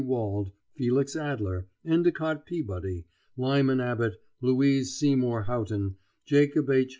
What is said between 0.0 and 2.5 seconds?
Wald, Felix Adler, Endicott